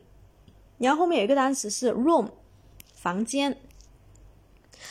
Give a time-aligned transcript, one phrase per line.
[0.78, 2.28] 然后后面有一个单词是 room。
[3.00, 3.56] 房间，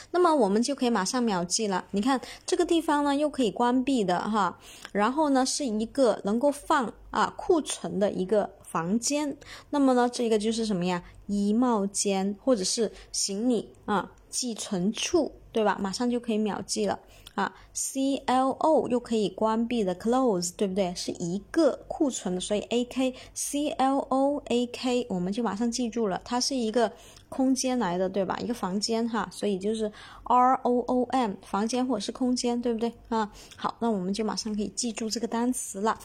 [0.09, 1.85] 那么我们就可以马上秒记了。
[1.91, 4.57] 你看这个地方呢，又可以关闭的哈，
[4.91, 9.38] 然后呢是一个能够放啊库存的一个房间。
[9.70, 11.04] 那么呢，这个就是什么呀？
[11.27, 15.77] 衣帽间或者是行李啊寄存处，对吧？
[15.79, 16.99] 马上就可以秒记了。
[17.35, 20.94] 啊，C L O 又可以关闭的，close 对不对？
[20.94, 26.91] 是一个库存的，所以 A K C L O A K 我们就马上记住了，它是一个
[27.29, 28.37] 空间来的，对吧？
[28.39, 29.91] 一个房间哈，所以就是
[30.23, 33.31] R O O M 房间或者是空间，对不对啊？
[33.55, 35.97] 好，那我们就马上可以记住这个单词了。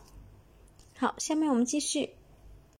[0.97, 2.11] 好，下面我们继续。